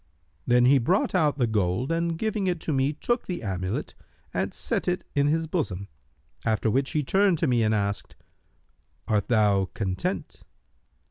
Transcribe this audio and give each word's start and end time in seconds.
Then 0.47 0.65
he 0.65 0.79
brought 0.79 1.13
out 1.13 1.37
the 1.37 1.45
gold 1.45 1.91
and 1.91 2.17
giving 2.17 2.47
it 2.47 2.59
to 2.61 2.73
me 2.73 2.91
took 2.93 3.27
the 3.27 3.43
amulet, 3.43 3.93
and 4.33 4.51
set 4.51 4.87
it 4.87 5.03
in 5.13 5.27
his 5.27 5.45
bosom; 5.45 5.89
after 6.43 6.71
which 6.71 6.89
he 6.93 7.03
turned 7.03 7.37
to 7.37 7.45
me 7.47 7.61
and 7.61 7.75
asked, 7.75 8.15
'Art 9.07 9.27
thou 9.27 9.69
content?' 9.75 10.41